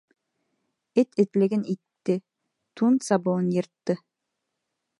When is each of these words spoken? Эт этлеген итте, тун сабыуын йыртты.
Эт 1.01 1.09
этлеген 1.23 1.63
итте, 1.73 2.15
тун 2.77 2.93
сабыуын 3.07 3.47
йыртты. 3.55 3.93